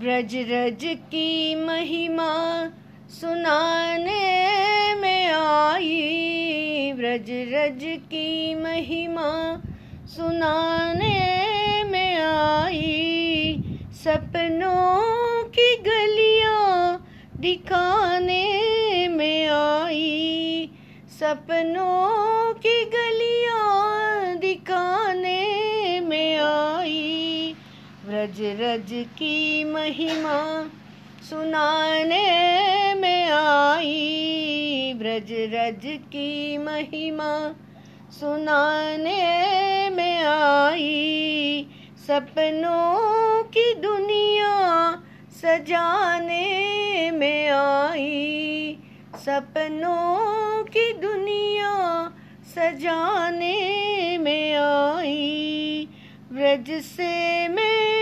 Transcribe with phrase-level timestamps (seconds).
[0.00, 2.28] ब्रज रज की महिमा
[3.10, 9.62] सुनाने में आई। ब्रज रज की महिमा
[10.06, 11.18] सुनाने
[11.84, 17.06] में आई। सपनों की गलियाँ
[17.36, 18.46] दिखाने
[19.08, 20.70] में आई।
[21.20, 27.54] सपनों की गलियाँ दिखाने में आई।
[28.10, 30.70] ब्रज रज की महिमा
[31.30, 37.54] सुनाने में आई। ब्रज रज की महिमा
[38.10, 41.66] सुनाने में आई।
[42.06, 44.54] सपनों की दुनिया
[45.30, 48.78] सजाने में आई।
[49.16, 51.74] सपनों की दुनिया
[52.48, 55.88] सजाने में आई।
[56.32, 57.99] ब्रज से मैं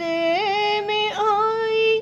[0.00, 2.00] से मैं आई,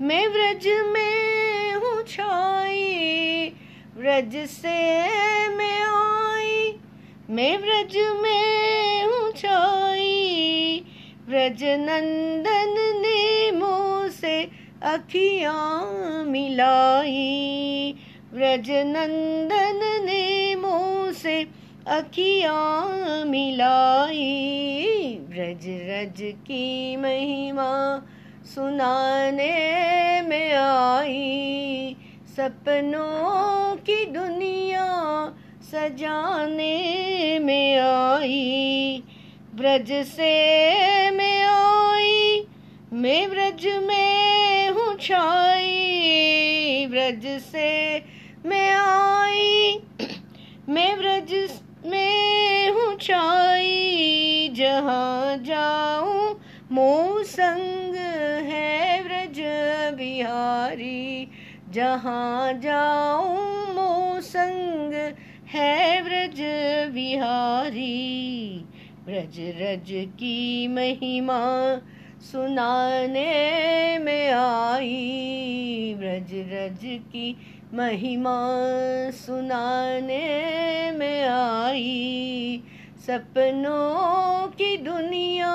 [0.00, 3.52] मैं व्रज में हूँ छाई।
[3.96, 4.78] व्रज से
[5.48, 6.72] मैं आई,
[7.30, 10.84] मैं व्रज में हूँ छाई।
[11.28, 14.36] ब्रज नंदन ने मुँह से
[14.82, 17.94] अखियाँ मिलाई।
[18.34, 21.42] ब्रज नंदन ने मुँह से
[21.86, 24.22] अखियाँ मिलाई।
[25.30, 27.72] ब्रज रज की महिमा
[28.54, 29.50] सुनाने
[30.22, 31.96] में आई।
[32.36, 34.86] सपनों की दुनिया
[35.62, 39.02] सजाने में आई।
[39.54, 40.30] ब्रज से
[41.10, 42.46] मैं आई,
[42.92, 47.98] मैं ब्रज में हूँ छाई। ब्रज से
[48.46, 49.78] मैं आई,
[50.68, 51.34] मैं ब्रज
[51.86, 52.54] में
[53.00, 56.40] छाई जहाँ जाऊँ
[56.72, 57.94] मोह संग
[58.46, 59.40] है ब्रज
[59.96, 61.28] बिहारी।
[61.70, 64.94] जहाँ जाऊँ मोह संग
[65.48, 66.40] है ब्रज
[66.94, 68.64] बिहारी।
[69.06, 71.40] ब्रज रज की महिमा
[72.20, 77.36] सुनाने में आई। ब्रज रज की
[77.74, 78.50] महिमा
[79.10, 80.26] सुनाने
[80.90, 82.62] में आई।
[83.06, 85.54] सपनों की दुनिया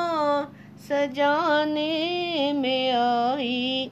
[0.80, 3.92] सजाने में आई।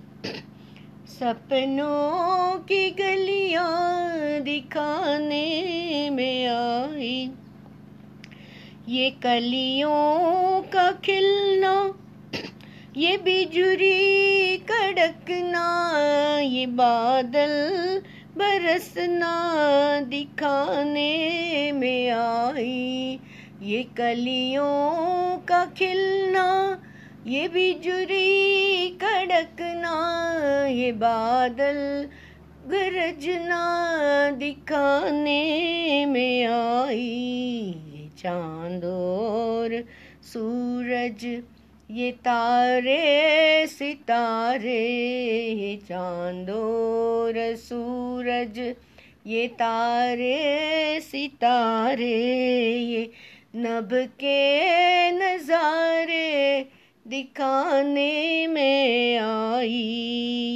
[1.07, 7.31] सपनों की गलियाँ दिखाने में आई।
[8.89, 11.93] ये कलियों का खिलना,
[12.97, 15.65] ये बिजुरी कड़कना,
[16.39, 17.53] ये बादल
[18.37, 19.35] बरसना
[20.01, 23.19] दिखाने में आई।
[23.61, 26.45] ये कलियों का खिलना,
[27.27, 29.95] ये बिजुरी कड़कना,
[30.67, 31.79] ये बादल
[32.67, 33.63] गरजना
[34.31, 36.99] दिखाने में आई।
[37.93, 39.83] ये चाँद और
[40.23, 41.25] सूरज
[41.91, 44.87] ये तारे, सितारे,
[45.49, 48.75] ये चाँद और सूरज,
[49.27, 52.33] ये तारे, सितारे,
[52.79, 53.11] ये
[53.55, 56.65] नभ के नजारे
[57.07, 59.71] दिखाने में आई,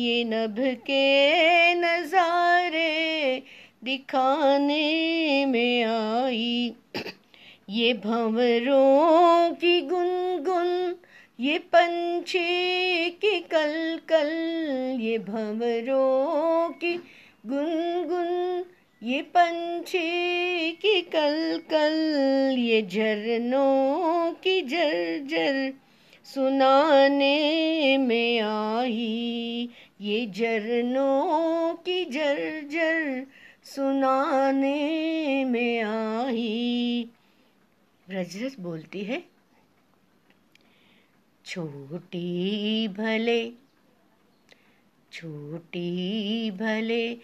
[0.02, 3.44] ये नभ के नजारे
[3.84, 6.74] दिखाने में आई।
[7.70, 10.96] ये भंवरों की गुनगुन
[11.42, 14.28] ये पंछी की कल कल
[15.02, 16.94] ये भंवरों की
[17.46, 18.66] गुनगुन,
[19.04, 21.96] ये पंछी की कल कल
[22.58, 25.74] ये झरनों की जर
[26.26, 29.70] सुनाने में आई,
[30.02, 33.26] ये झरनों की जर
[33.64, 37.10] सुनाने में आई।
[38.08, 39.31] रजरस बोलती है
[41.52, 43.52] छोटी भले
[45.12, 47.18] छोटी भले,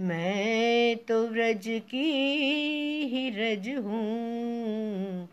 [0.00, 2.04] मैं तो व्रज की
[3.06, 5.28] ही रज हूँ।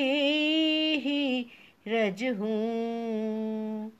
[0.96, 1.46] ही
[1.88, 3.92] रज हूँ।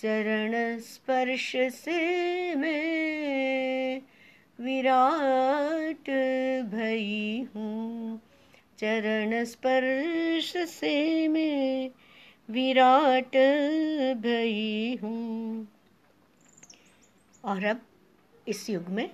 [0.00, 4.00] चरण स्पर्श से मैं
[4.60, 6.10] विराट
[6.70, 8.20] भई हूँ।
[8.78, 11.88] चरण स्पर्श से मैं
[12.48, 13.36] विराट
[14.16, 15.66] भई हूँ।
[17.44, 17.80] और अब
[18.48, 19.10] इस युग में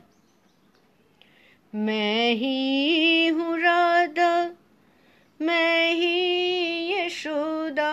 [1.74, 4.50] मैं ही हूँ राधा,
[5.40, 7.90] मैं ही यशोदा।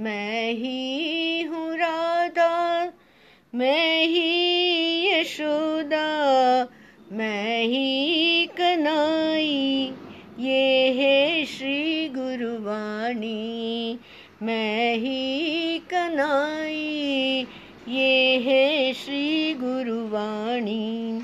[0.00, 2.92] मैं ही हूँ राधा,
[3.54, 6.06] मैं ही यशोदा,
[7.12, 9.92] मैं ही कनाई
[10.38, 13.98] ये है श्री गुरुवाणी,
[14.42, 17.46] मैं ही कनाई
[17.88, 21.22] ये है श्री गुरुवाणी।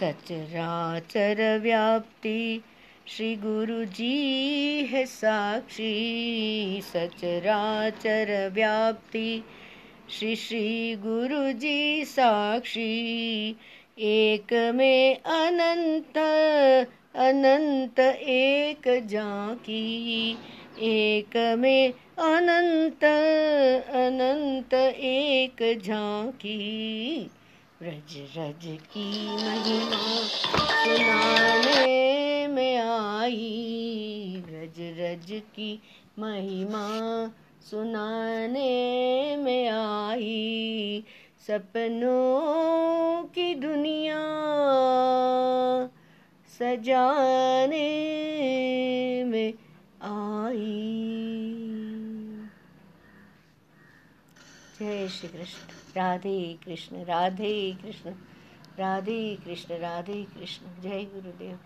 [0.00, 2.62] सचराचर व्याप्ति
[3.16, 5.90] श्री गुरु जी है साक्षी,
[6.84, 9.44] सचराचर व्याप्ति।
[10.10, 13.56] श्री श्री गुरु जी साक्षी,
[13.98, 16.18] एक में अनंत
[17.16, 20.30] अनंत एक जाकी
[20.78, 23.04] एक में अनंत
[23.88, 27.30] अनंत एक झांकी।
[27.82, 31.31] रज रज की महिमा सुनाने
[35.12, 35.82] रज रज की
[36.18, 36.88] महिमा
[37.60, 41.04] सुनाने में आई।
[41.46, 44.20] सपनों की दुनिया
[46.46, 47.88] सजाने
[49.24, 49.54] में
[50.02, 50.88] आई।
[54.80, 55.66] जय श्री कृष्ण
[55.96, 58.10] राधे कृष्ण राधे कृष्ण
[58.78, 61.58] राधे कृष्ण राधे कृष्ण। जय गुरुदेव।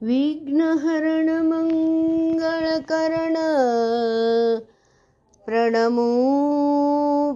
[0.00, 3.36] विघ्नहरण मङ्गलकरण
[5.46, 6.10] प्रणमो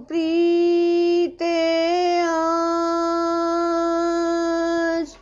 [0.07, 1.55] प्रीते
[2.27, 5.15] आज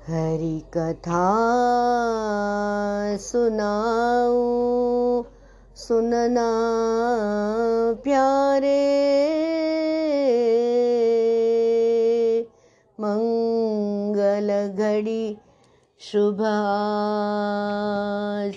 [0.06, 1.26] हरि कथा
[3.16, 5.24] सुनाओ
[5.76, 6.50] सुनना
[8.04, 8.84] प्यारे।
[13.00, 15.36] मंगल घड़ी
[16.00, 18.54] शुभ आज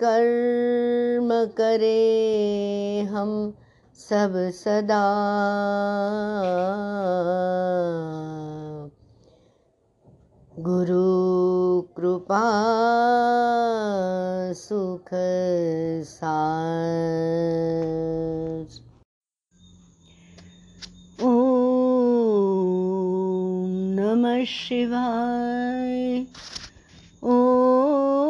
[0.00, 3.54] सत्कर्म करे हम
[3.96, 5.02] सब सदा।
[10.58, 12.42] गुरु कृपा
[14.52, 15.10] सुख
[16.08, 18.68] सार।
[21.22, 21.26] ॐ
[24.00, 26.26] नमः शिवाय।
[27.24, 28.29] नमः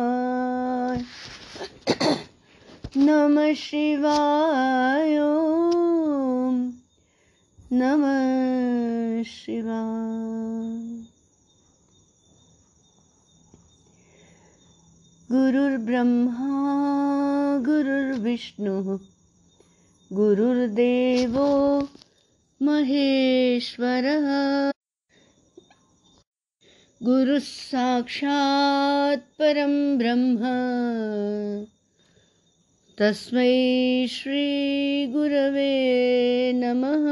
[3.11, 5.17] नमः शिवाय
[7.73, 11.03] नमः शिवाय।
[15.31, 18.99] गुरुर्ब्रह्मा गुरुर्विष्णुः
[20.13, 21.89] गुरुर्देवो
[22.61, 24.27] महेश्वरः।
[27.03, 30.37] गुरुः साक्षात् परं ब्रह्म।
[32.99, 35.71] तस्मै श्रीगुरवे
[36.55, 37.05] नमः।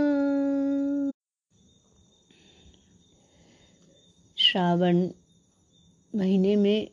[4.37, 5.07] श्रावण
[6.15, 6.87] महीने में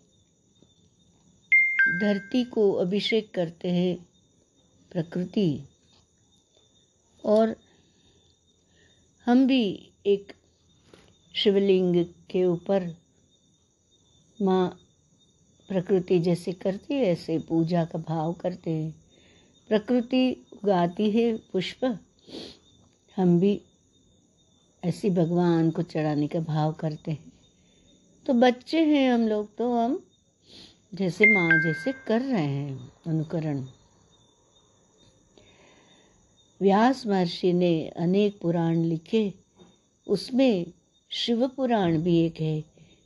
[2.01, 3.97] धरती को अभिषेक करते हैं
[4.93, 5.61] प्रकृति।
[7.25, 7.49] और
[9.27, 10.33] हम भी एक
[11.35, 12.89] शिवलिंग के ऊपर
[14.43, 14.86] माँ
[15.69, 18.95] प्रकृति जैसे करती है, ऐसे पूजा का भाव करते हैं।
[19.69, 21.85] प्रकृति उगाती है पुष्प,
[23.17, 23.61] हम भी
[24.83, 27.33] ऐसी भगवान को चढ़ाने का भाव करते हैं।
[28.27, 29.99] तो बच्चे हैं हम लोग तो हम
[30.95, 33.65] जैसे माँ जैसे कर रहे हैं अनुकरण।
[36.61, 39.33] व्यास महर्षि ने अनेक पुराण लिखे,
[40.07, 40.67] उसमें
[41.11, 42.65] शिव पुराण भी एक है।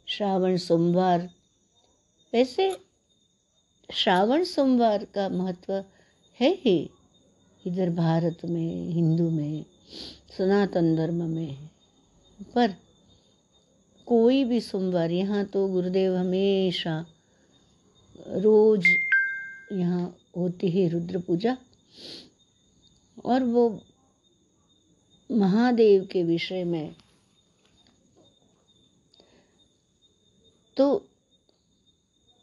[0.08, 1.28] श्रावण सोमवार
[2.32, 2.76] वैसे
[3.94, 5.72] श्रावण सोमवार का महत्व
[6.40, 6.90] है ही।
[7.66, 9.64] इधर भारत में, हिंदू में,
[10.38, 11.68] सनातन धर्म में
[12.54, 12.74] पर
[14.06, 17.06] कोई भी सोमवार, यहाँ तो गुरुदेव हमेशा
[18.28, 18.84] रोज
[19.72, 21.56] यहाँ होती है रुद्र पूजा।
[23.24, 23.80] और वो
[25.30, 26.94] महादेव के विषय में।
[30.76, 31.09] तो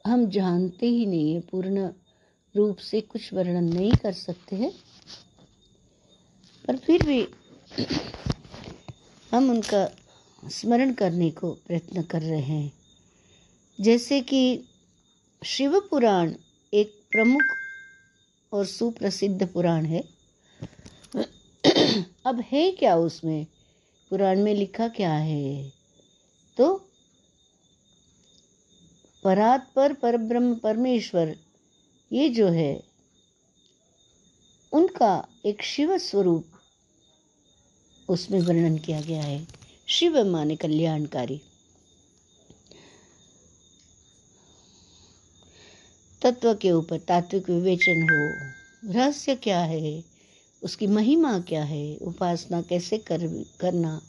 [0.07, 1.89] हम जानते ही नहीं है, पूर्ण
[2.55, 4.71] रूप से कुछ वर्णन नहीं कर सकते हैं।
[6.67, 7.27] पर फिर भी
[9.31, 9.91] हम उनका
[10.49, 12.73] स्मरण करने को प्रयत्न कर रहे हैं।
[13.81, 14.63] जैसे कि
[15.45, 16.33] शिव पुराण
[16.73, 17.41] एक प्रमुख
[18.53, 20.03] और सुप्रसिद्ध पुराण है।
[22.25, 23.45] अब है क्या उसमें?
[24.09, 25.73] पुराण में लिखा क्या है?
[26.57, 26.86] तो
[29.27, 31.35] परात पर परब्रह्म परमेश्वर,
[32.11, 32.83] ये जो है,
[34.71, 36.45] उनका एक शिव स्वरूप,
[38.09, 39.47] उसमें वर्णन किया गया है।
[39.87, 41.41] शिव माने कल्याणकारी।
[46.21, 48.51] तत्व के ऊपर तात्विक विवेचन हो,
[48.93, 50.03] रहस्य क्या है,
[50.63, 54.01] उसकी महिमा क्या है, उपासना कैसे कर, करना,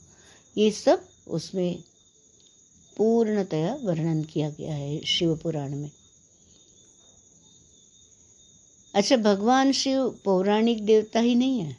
[0.59, 1.85] ये सब उसमें
[2.99, 5.91] पूर्णतया वर्णन किया गया है शिव पुराण में।
[8.95, 11.77] अच्छा भगवान शिव पौराणिक देवता ही नहीं है?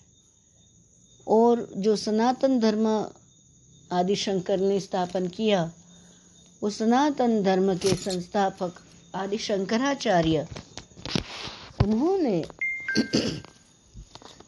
[1.27, 3.07] और जो सनातन धर्म
[3.91, 5.71] आदि शंकर ने स्थापन किया,
[6.63, 8.73] वो सनातन धर्म के संस्थापक
[9.15, 10.47] आदि शंकराचार्य,
[11.83, 12.45] उन्होंने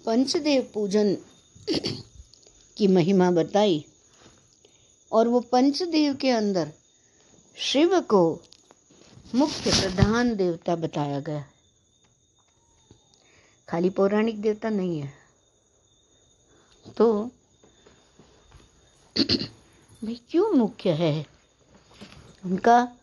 [0.06, 1.18] पंचदेव पूजन
[2.78, 3.86] की महिमा बताई।
[5.12, 6.72] और वो पंचदेव के अंदर
[7.58, 8.40] शिव को
[9.36, 11.46] मुख्य प्रधान देवता बताया गया
[13.70, 15.14] खाली पौराणिक देवता नहीं है।
[16.98, 17.32] तो
[20.04, 21.26] भाई क्यों मुख्य है?
[22.46, 22.98] उनका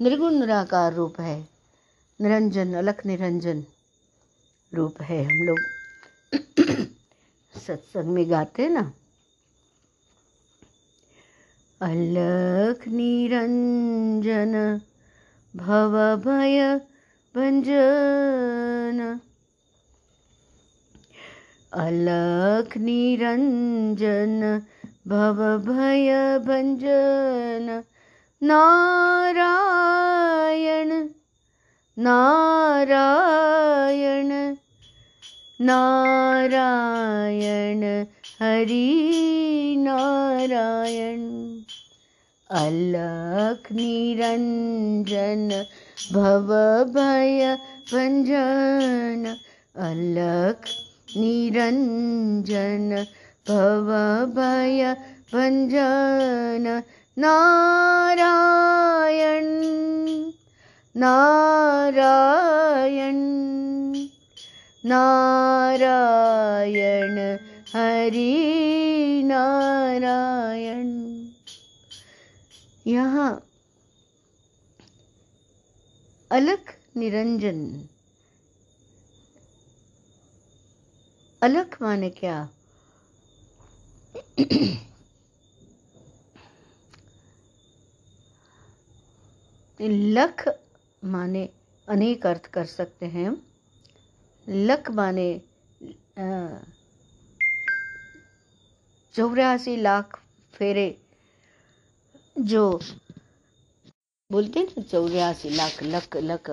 [0.00, 1.48] निर्गुण निराकार रूप है।
[2.20, 3.64] निरंजन, अलख निरंजन
[4.74, 5.58] रूप है हम लोग।
[7.66, 8.92] सत्संग में गाते हैं ना
[11.80, 14.80] अलख निरंजन,
[15.56, 16.80] भव भय
[17.36, 19.18] भंजन
[21.72, 24.62] अलख निरंजन,
[25.08, 27.82] भव भय भंजन
[28.42, 31.08] नारायण
[31.98, 34.32] नारायण
[35.60, 37.82] नारायण,
[38.40, 41.55] हरि नारायण।
[42.50, 43.72] अलख
[46.84, 47.56] भय
[47.92, 49.36] भंजन।
[49.76, 50.68] अलख
[51.16, 53.04] निरंजन
[53.48, 53.90] भव
[54.26, 54.94] भय
[55.34, 56.82] भंजन।
[57.18, 59.48] नारायण
[60.96, 63.20] नारायण
[64.86, 67.18] नारायण
[67.74, 68.32] हरि
[69.24, 71.05] नारायण।
[72.86, 73.48] यहाँ
[76.30, 77.88] अलख निरंजन।
[81.42, 82.48] अलख माने क्या?
[89.80, 90.48] लख
[91.04, 91.48] माने
[91.88, 93.30] अनेक अर्थ कर सकते हैं
[94.48, 95.28] लख माने
[99.14, 100.20] चौरासी लाख
[100.54, 101.05] फेरे
[102.38, 102.80] जो
[104.30, 106.50] बोलते ना, चौरासी लाख लक लक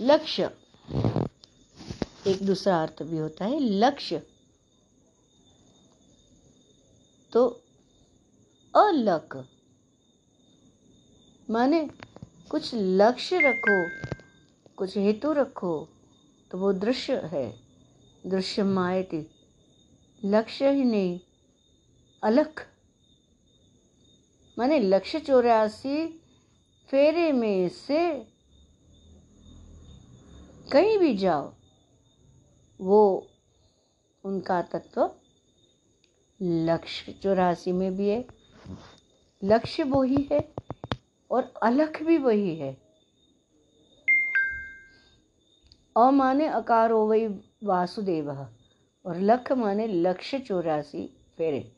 [0.00, 0.50] लक्ष्य
[2.26, 4.22] एक दूसरा अर्थ भी होता है लक्ष्य
[7.32, 7.46] तो
[8.74, 9.36] अलक
[11.50, 11.88] माने
[12.50, 13.78] कुछ लक्ष्य रखो,
[14.76, 15.88] कुछ हेतु रखो
[16.50, 17.46] तो वो दृश्य है।
[18.26, 19.26] दृश्य मायती
[20.24, 21.20] लक्ष्य ही नहीं,
[22.22, 22.68] अलख।
[24.58, 26.20] माने लक्ष्य चौरासी
[26.90, 28.26] फेरे में से
[30.72, 31.52] कहीं भी जाओ,
[32.80, 33.28] वो
[34.24, 35.10] उनका तत्व
[36.42, 38.24] लक्ष्य चौरासी में भी है।
[39.44, 40.54] लक्ष्य वही है
[41.30, 42.76] और अलख भी वही है।
[45.96, 47.26] अमाने माने अकारो वही
[47.64, 48.30] वासुदेव
[49.06, 51.06] और लख माने लक्ष्य चौरासी
[51.38, 51.72] फेरे।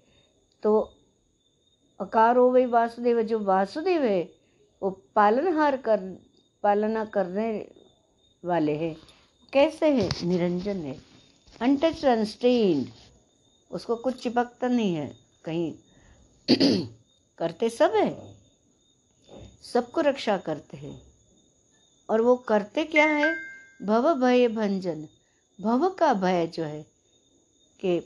[0.63, 0.94] तो
[2.01, 4.35] अकारो वही वासुदेव, जो वासुदेव है,
[4.83, 5.99] वो पालनहार कर,
[6.63, 7.71] पालना करने
[8.45, 8.97] वाले हैं।
[9.53, 10.27] कैसे है?
[10.27, 11.01] निरंजन है।
[11.61, 12.89] अनटच अनस्टेन्ड
[13.71, 15.75] उसको कुछ चिपकता नहीं है। कहीं
[17.39, 18.35] करते सब है।
[19.73, 21.03] सबको रक्षा करते हैं।
[22.11, 23.37] और वो करते क्या है?
[23.83, 25.09] भव भय भंजन।
[25.61, 26.87] भव का भय जो है
[27.85, 28.01] कि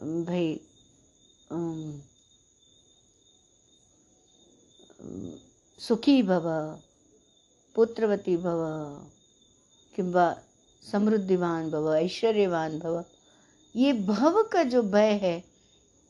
[0.00, 0.60] भाई
[5.78, 6.44] सुखी भव,
[7.76, 8.60] पुत्रवती भव,
[9.96, 10.36] किंवा
[10.92, 13.04] समृद्धिवान भव, ऐश्वर्यवान भव,
[13.76, 15.42] ये भव का जो भय है,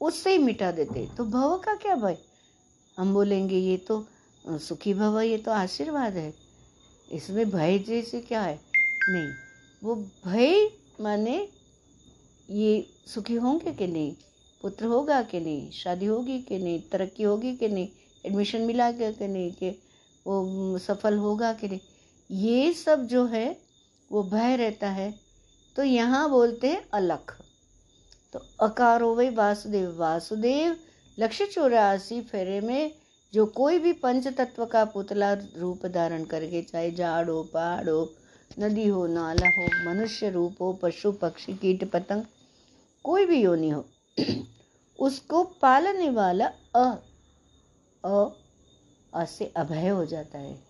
[0.01, 2.17] उससे ही मिटा देते तो भव का क्या भय?
[2.99, 4.05] हम बोलेंगे, ये तो
[4.49, 6.33] सुखी भव, ये तो आशीर्वाद है।
[7.13, 8.61] इसमें भय जैसे क्या है?
[9.09, 9.33] नहीं,
[9.85, 9.95] वो
[10.27, 10.71] भय
[11.01, 11.37] माने
[12.51, 14.15] ये सुखी होंगे कि नहीं?
[14.63, 15.71] पुत्र होगा कि नहीं?
[15.71, 16.81] शादी होगी कि नहीं?
[16.93, 17.89] तरक्की होगी कि नहीं?
[18.27, 19.71] एडमिशन मिला के कि नहीं, कि
[20.27, 21.81] वो सफल होगा कि नहीं?
[22.31, 23.57] ये सब जो है,
[24.13, 25.15] वो भय रहता है।
[25.77, 27.41] तो यहाँ बोलते हैं अलख।
[28.33, 30.77] तो अकारो वही वासुदेव। वासुदेव
[31.19, 32.93] लक्ष्य चौरासी फेरे में
[33.35, 38.15] जो कोई भी पंच तत्व का पुतला रूप धारण करके, चाहे झाड़ हो, पहाड़ हो,
[38.59, 42.23] नदी हो, नाला हो, मनुष्य रूप हो, पशु, पक्षी, कीट, पतंग,
[43.05, 43.85] कोई भी योनि हो,
[44.99, 46.95] उसको पालने वाला अ
[48.05, 50.63] अ से अभय हो जाता है।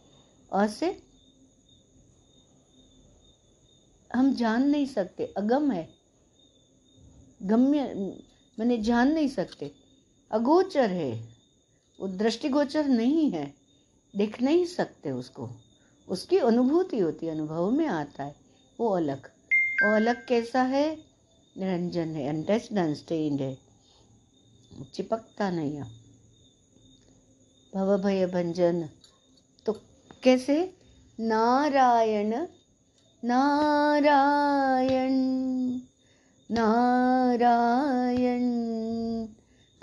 [0.53, 1.03] अ से
[4.15, 5.89] हम जान नहीं सकते, अगम है।
[7.43, 7.95] गम्य,
[8.59, 9.73] मैंने जान नहीं सकते।
[10.31, 11.29] अगोचर है।
[12.01, 13.55] वो दृष्टिगोचर नहीं है।
[14.17, 15.51] देख नहीं सकते उसको।
[16.09, 18.37] उसकी अनुभूति होती है, अनुभव में आता है।
[18.81, 19.27] वो अलग।
[19.83, 20.99] वो अलग कैसा है?
[21.59, 23.59] निरंजन है। अनटच्ड अनस्टेन्ड है।
[24.95, 26.04] चिपकता नहीं है।
[27.75, 28.89] भव भय भंजन
[29.67, 29.77] तो
[30.23, 30.75] कैसे?
[31.21, 32.47] नारायण
[33.25, 35.15] नारायण
[36.51, 38.65] नारायण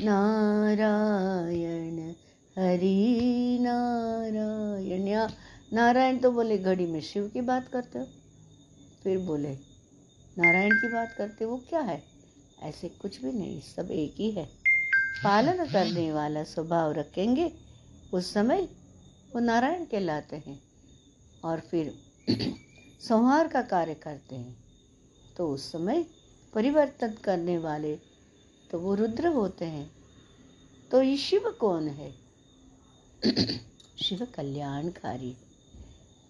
[0.05, 2.13] नारायण,
[2.57, 5.29] हरि नारायण। या
[5.73, 8.07] नारायण तो बोले, घड़ी में शिव की बात करते हो?
[9.03, 9.57] फिर बोले,
[10.37, 12.03] नारायण की बात करते वो क्या है?
[12.63, 14.49] ऐसे कुछ भी नहीं, सब एक ही है।
[15.23, 17.70] पालन करने वाला स्वभाव रखेंगे
[18.13, 18.67] उस समय
[19.33, 20.59] वो नारायण कहलाते हैं
[21.43, 21.93] और फिर
[23.01, 24.55] संहार का कार्य करते हैं।
[25.37, 26.05] तो उस समय
[26.53, 27.95] परिवर्तन करने वाले
[28.71, 29.89] तो वो रुद्र होते हैं।
[30.91, 32.11] तो ये शिव कौन है?
[33.97, 35.35] शिव कल्याणकारी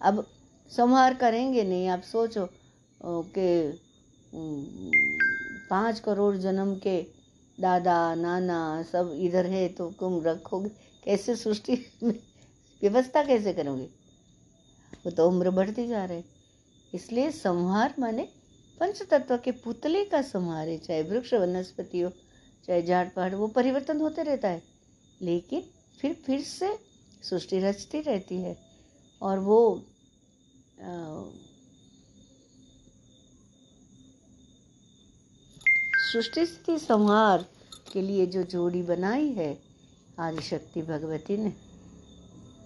[0.00, 0.26] अब
[0.70, 2.48] संहार करेंगे नहीं, आप सोचो
[3.04, 3.80] कि
[5.70, 7.00] पाँच करोड़ जन्म के
[7.58, 10.70] दादा, नाना सब इधर है तो तुम रखोगे।
[11.04, 11.74] कैसे सृष्टि
[12.82, 13.88] व्यवस्था कैसे करोगे?
[15.04, 16.22] वो तो उम्र बढ़ती जा रहे
[16.94, 18.28] इसलिए संहार माने
[18.80, 22.10] पंच तत्व के पुतले का संहार है चाहे वृक्ष, वनस्पति हो,
[22.64, 24.62] चाहे झाड़ पहाड़, वो परिवर्तन होते रहता है।
[25.22, 25.62] लेकिन
[26.00, 26.68] फिर फिर से
[27.22, 28.56] सृष्टि रचती रहती है
[29.22, 29.58] और वो
[36.12, 37.44] सृष्टि स्थिति संहार
[37.92, 39.71] के लिए जो जोड़ी बनाई है
[40.22, 41.52] आदिशक्ति भगवती ने,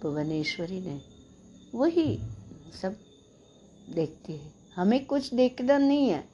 [0.03, 1.01] भुवनेश्वरी ने,
[1.75, 2.19] वही
[2.83, 2.97] सब
[3.91, 6.29] देखती है। हमें कुछ देखना नहीं है।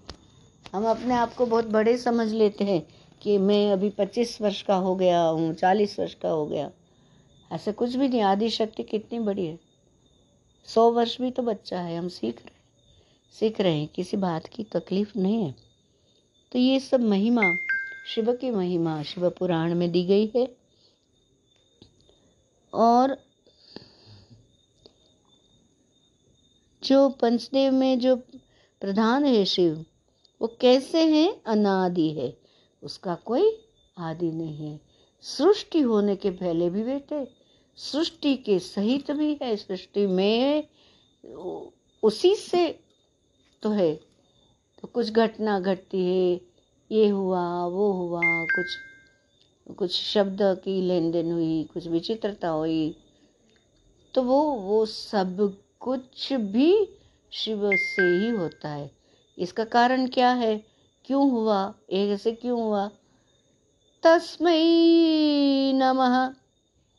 [0.73, 2.89] हम अपने आप को बहुत बड़े समझ लेते हैं
[3.23, 6.71] कि मैं अभी पच्चीस वर्ष का हो गया हूँ, चालीस वर्ष का हो गया।
[7.53, 9.59] ऐसा कुछ भी नहीं आदि शक्ति कितनी बड़ी है।
[10.67, 12.63] सौ वर्ष भी तो बच्चा है, हम सीख रहे हैं।
[13.41, 15.55] सीख रहे हैं, किसी बात की तकलीफ़ नहीं है।
[16.53, 17.57] तो ये सब महिमा,
[18.15, 20.62] शिव की महिमा, शिव पुराण में दी गई है।
[22.75, 23.25] और
[26.85, 28.17] जो पंचदेव में जो
[28.81, 29.87] प्रधान है शिव,
[30.43, 31.43] वो कैसे हैं?
[31.47, 32.39] अनादि है।
[32.83, 33.67] उसका कोई
[33.99, 34.81] आदि नहीं है।
[35.21, 37.33] सृष्टि होने के पहले भी बेटे,
[37.77, 40.69] सृष्टि के सहित भी है। सृष्टि में
[42.03, 42.81] उसी से
[43.63, 43.95] तो है।
[44.81, 46.41] तो कुछ घटना घटती है,
[46.93, 48.67] ये हुआ, वो हुआ, कुछ
[49.73, 52.97] कुछ शब्द की लेन देन हुई, कुछ विचित्रता हुई
[54.15, 56.89] तो वो वो सब कुछ भी
[57.33, 58.91] शिव से ही होता है।
[59.39, 60.65] इसका कारण क्या है?
[61.05, 61.75] क्यों हुआ?
[61.93, 62.91] ऐसे क्यों हुआ?
[64.03, 66.35] तस्मै नमः।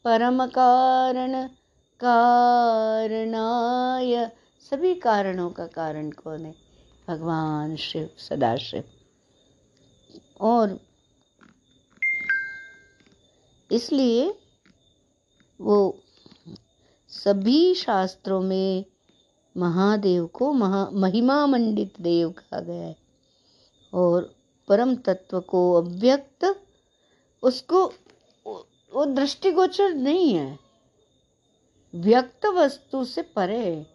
[0.04, 1.50] परम कारण,
[2.00, 6.56] कारणाय। सभी कारणों का कारण कौन है?
[7.08, 8.84] भगवान शिव, सदाशिव।
[10.42, 10.80] और
[13.74, 14.30] इसलिए
[15.60, 15.78] वो
[17.12, 18.86] सभी शास्त्रों में
[19.56, 22.96] महादेव को महा महिमा मंडित देव कहा गया है
[23.94, 24.34] और
[24.68, 26.46] परम तत्व को अव्यक्त,
[27.44, 27.86] उसको
[28.46, 30.60] वो दृष्टिगोचर नहीं है।
[31.94, 33.86] व्यक्त वस्तु से परे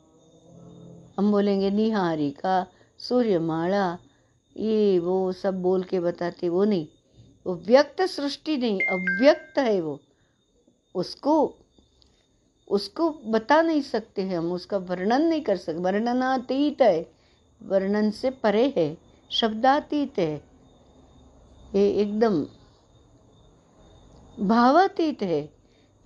[1.18, 2.66] हम बोलेंगे निहारिका,
[3.00, 3.98] सूर्यमाला,
[4.56, 6.86] ये वो सब बोल के बताते, वो नहीं।
[7.48, 10.00] वो व्यक्त सृष्टि नहीं, अव्यक्त है वो।
[10.94, 11.54] उसको
[12.68, 17.12] उसको बता नहीं सकते हैं हम, उसका वर्णन नहीं कर सकते। वर्णनातीत है,
[17.62, 18.98] वर्णन से परे है,
[19.30, 20.44] शब्दातीत है।
[21.74, 22.46] ये एकदम
[24.46, 25.54] भावातीत है।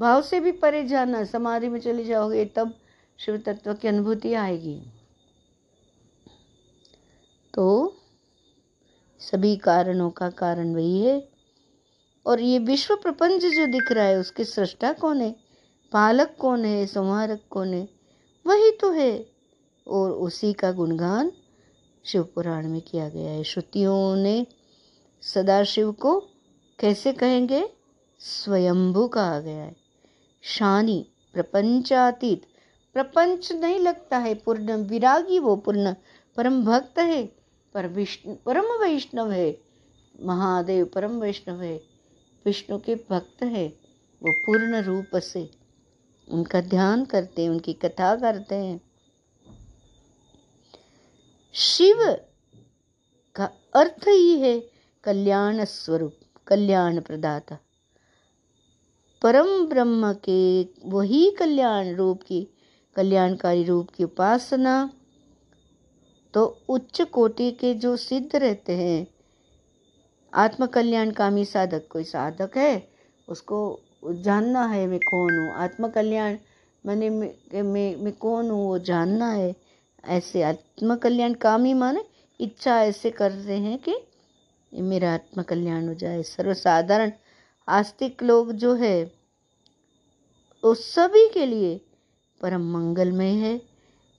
[0.01, 2.75] भाव से भी परे जाना, समाधि में चले जाओगे तब
[3.19, 4.83] शिव तत्व की अनुभूति आएगी।
[7.55, 7.97] तो
[9.19, 11.32] सभी कारणों का कारण वही है
[12.27, 15.37] और ये विश्व प्रपंच जो दिख रहा है, उसके सृष्टा कौन है?
[15.93, 16.87] पालक कौन है?
[16.87, 17.89] संहारक कौन है?
[18.47, 19.33] वही तो है।
[19.89, 21.33] और उसी का गुणगान
[22.05, 24.47] शिव पुराण में किया गया है। श्रुतियों ने
[25.23, 26.21] सदाशिव को
[26.79, 27.69] कैसे कहेंगे?
[28.19, 29.77] स्वयंभू कहा गया है।
[30.43, 32.43] शानी, प्रपंचातीत।
[32.95, 35.95] प्रपंच नहीं लगता है, पूर्ण विरागी वो, पूर्ण
[36.37, 37.27] परम भक्त है।
[37.75, 39.61] पर विष्णु, परम वैष्णव है।
[40.23, 41.92] महादेव परम वैष्णव है।
[42.47, 43.67] विष्णु के भक्त है।
[44.23, 45.51] वो पूर्ण रूप से
[46.29, 48.81] उनका ध्यान करते हैं, उनकी कथा करते हैं।
[51.53, 51.97] शिव
[53.35, 54.71] का अर्थ ही है
[55.05, 56.15] कल्याण स्वरूप,
[56.47, 57.59] कल्याण प्रदाता।
[59.23, 62.49] परम ब्रह्म के वही कल्याण रूप की,
[62.97, 64.91] कल्याणकारी रूप की उपासना
[66.35, 69.12] तो उच्च कोटि के जो सिद्ध रहते हैं
[70.33, 72.89] आत्मकल्याणकामी साधक कोई साधक है?
[73.29, 75.53] उसको जानना है मैं कौन हूँ?
[75.55, 76.37] आत्मकल्याण
[76.87, 79.55] मैंने मैं मैं, कौन हूँ वो जानना है?
[80.05, 82.05] ऐसे आत्मकल्याण कामी माने
[82.41, 83.95] इच्छा ऐसे कर रहे हैं कि
[84.73, 87.13] मेरा आत्मकल्याण हो जाए। सर्वसाधारण
[87.69, 89.13] आस्तिक लोग जो है
[90.63, 91.81] उस सभी के लिए
[92.41, 93.61] परम मंगलमय है।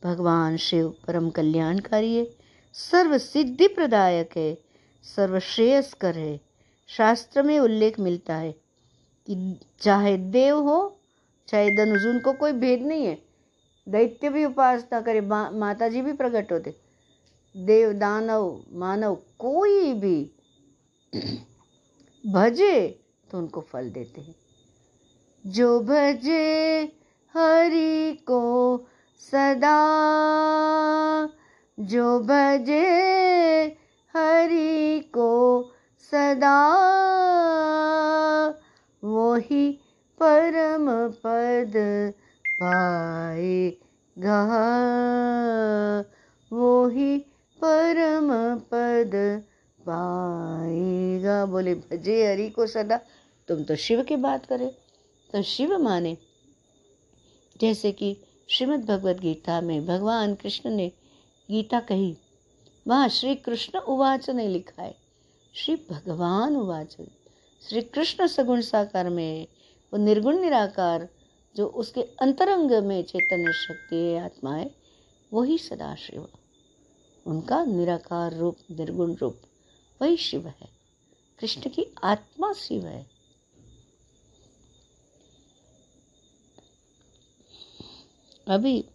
[0.04, 2.28] भगवान शिव परम कल्याणकारी है।
[2.76, 4.63] सर्व सिद्धि प्रदायक है।
[5.04, 6.40] सर्वश्रेयस्कर है।
[6.88, 8.52] शास्त्र में उल्लेख मिलता है
[9.28, 10.98] कि चाहे देव हो,
[11.48, 13.22] चाहे धनुष, उनको कोई भेद नहीं है।
[13.90, 16.76] दैत्य भी उपासना करे माता जी भी प्रकट होते।
[17.56, 20.32] देव, दानव, मानव कोई भी
[22.24, 23.00] भजे
[23.32, 24.36] तो उनको फल देते हैं।
[25.46, 26.84] जो भजे
[27.36, 28.42] हरि को
[29.20, 29.80] सदा,
[31.80, 33.78] जो भजे
[34.18, 35.64] हरि को
[36.00, 36.70] सदा।
[39.04, 39.72] वही
[40.24, 41.74] परम पद
[42.62, 44.46] पाएगा।
[46.54, 47.20] वही
[47.64, 49.44] परम पद
[49.82, 53.00] पाएगा। बोले, भजे हरि को सदा।
[53.48, 54.78] तुम तो शिव की बात करे।
[55.34, 56.18] तो शिव माने,
[57.62, 58.18] जैसे कि
[58.50, 60.92] श्रीमद् भगवद गीता में भगवान कृष्ण ने
[61.52, 62.18] गीता कही
[62.88, 64.98] वहाँ श्री कृष्ण उवाच ने लिखा है।
[65.54, 66.98] श्री भगवान उवाच।
[67.70, 69.48] श्री कृष्ण सगुण साकार में,
[69.94, 71.10] वो निर्गुण निराकार,
[71.56, 74.76] जो उसके अंतरंग में चैतन्य शक्ति है, आत्मा है,
[75.34, 76.28] वही सदाशिव।
[77.28, 79.42] उनका निराकार रूप, निर्गुण रूप,
[80.02, 80.70] वही शिव है।
[81.40, 83.08] कृष्ण की आत्मा शिव है।
[88.48, 88.86] अभी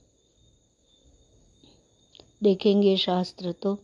[2.42, 3.79] देखेंगे शास्त्र तो।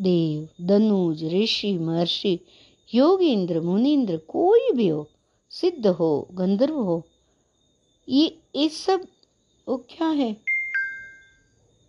[0.00, 2.40] देव, धनुज, ऋषि, महर्षि
[2.94, 5.08] योगींद्र मुनीन्द्र कोई भी हो,
[5.50, 7.02] सिद्ध हो, गंधर्व हो,
[8.08, 9.06] ये ये सब,
[9.68, 10.36] वो क्या है?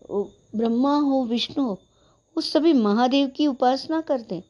[0.10, 1.74] वो ब्रह्मा हो, विष्णु हो,
[2.38, 4.44] वो सभी महादेव की उपासना करते हैं।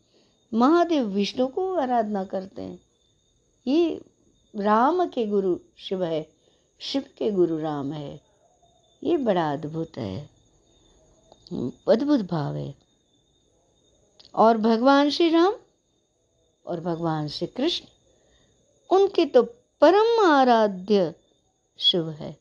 [0.53, 2.79] महादेव विष्णु को आराधना करते हैं।
[3.67, 4.01] ये
[4.55, 6.29] राम के गुरु शिव है,
[6.79, 8.21] शिव के गुरु राम है।
[9.03, 10.32] ये बड़ा अद्भुत है।
[11.89, 12.75] अद्भुत भाव है।
[14.35, 15.53] और भगवान श्री राम
[16.65, 17.85] और भगवान श्री कृष्ण,
[18.89, 19.43] उनके तो
[19.81, 21.13] परम आराध्य
[21.79, 22.37] शिव है।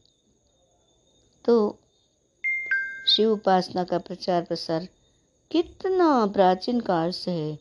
[1.45, 1.79] तो
[3.09, 4.89] शिव उपासना का प्रचार प्रसार
[5.51, 7.59] कितना प्राचीन काल से है।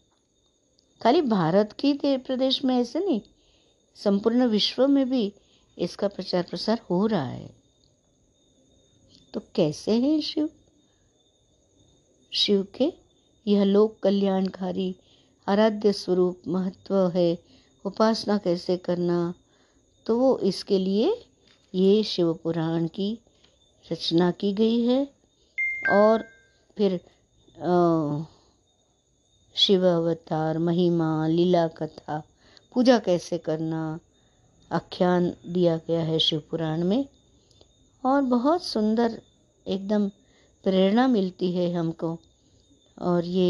[1.01, 3.21] खाली भारत की प्रदेश में ऐसे नहीं,
[3.95, 5.33] संपूर्ण विश्व में भी
[5.77, 7.55] इसका प्रचार प्रसार हो रहा है।
[9.33, 10.49] तो कैसे है शिव?
[12.33, 12.93] शिव के।
[13.47, 14.95] यह लोक कल्याणकारी
[15.47, 17.37] आराध्य स्वरूप महत्व है।
[17.85, 19.33] उपासना कैसे करना?
[20.05, 21.25] तो वो इसके लिए
[21.75, 23.19] ये शिव पुराण की
[23.91, 25.07] रचना की गई है।
[25.91, 26.23] और
[26.77, 26.99] फिर
[29.55, 32.23] शिव अवतार, महिमा, लीला कथा,
[32.73, 33.99] पूजा कैसे करना?
[34.71, 37.05] आख्यान दिया गया है शिव पुराण में।
[38.05, 39.21] और बहुत सुंदर,
[39.67, 40.09] एकदम
[40.63, 42.17] प्रेरणा मिलती है हमको।
[42.97, 43.49] और ये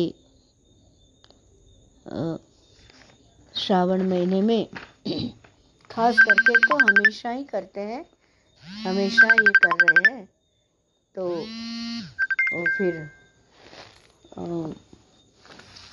[3.55, 4.67] श्रावण महीने में
[5.91, 8.05] खास करके तो हमेशा ही करते हैं
[8.85, 10.25] हमेशा ये कर रहे हैं।
[11.15, 11.27] तो
[12.55, 12.95] और फिर
[14.37, 14.43] आ,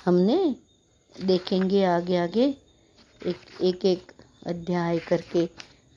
[0.05, 0.37] हमने
[1.15, 2.45] देखेंगे आगे आगे
[3.21, 4.11] एक एक एक
[4.47, 5.45] अध्याय करके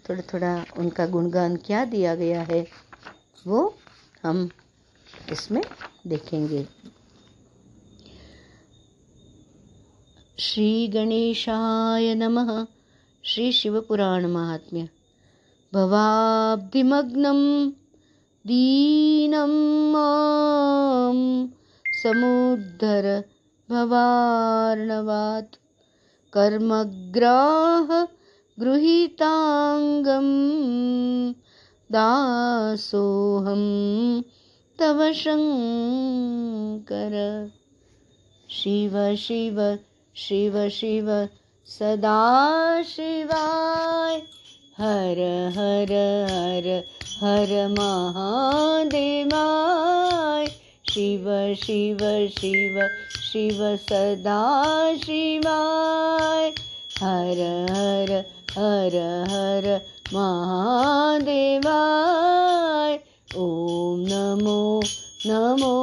[0.05, 2.67] थोड़ा थोड़ा उनका गुणगान क्या दिया गया है
[3.47, 3.63] वो
[4.25, 4.49] हम
[5.33, 5.63] इसमें
[6.07, 6.69] देखेंगे।
[10.39, 12.67] श्री गणेशाय नमः,
[13.25, 14.89] श्री शिवपुराण महात्म्य।
[15.75, 17.71] भवाब्धिमग्नं
[18.47, 21.47] दीनं माँ
[22.03, 23.25] समुद्धर
[23.71, 25.57] भवार्णवात्।
[26.33, 28.05] कर्मग्राह
[28.61, 30.23] गृहीताङ्गं
[31.93, 33.63] दासोऽहं
[34.79, 37.51] तव शङ्कर।
[38.51, 39.79] शिव शिव
[40.17, 41.29] शिव शिव,
[41.67, 44.23] सदा शिवाय।
[44.79, 46.85] हर हर हर
[47.21, 50.49] हर महादेवाय।
[50.91, 52.89] शिव शिव शिव
[53.33, 56.55] शिव, सदा शिवाय।
[57.03, 59.81] हर हर हर हर
[60.15, 64.83] महादेवाय। ॐ नमो
[65.27, 65.75] नमो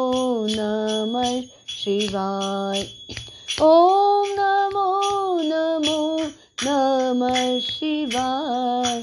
[0.49, 2.81] नमः शिवाय।
[3.61, 4.89] ॐ नमो
[5.41, 6.27] नमो
[6.63, 8.99] नमः शिवाय।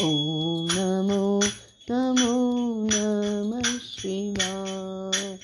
[0.00, 0.12] ॐ
[0.72, 1.40] नमो
[1.90, 2.34] नमो
[2.84, 5.38] नमः शिवाय।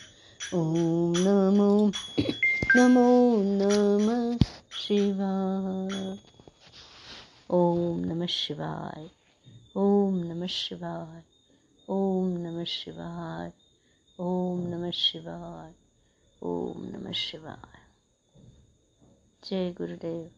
[0.54, 1.92] ॐ नमो
[2.76, 3.08] नमो
[3.42, 4.38] नमः
[4.78, 6.18] शिवाय।
[7.50, 9.10] ॐ नमः शिवाय,
[9.76, 11.37] ॐ नमः शिवाय।
[11.90, 13.52] ॐ नमः शिवाय
[14.20, 15.74] ओम नमः शिवाय
[16.42, 17.78] ओम नमः शिवाय।
[19.44, 20.37] जय गुरुदेव।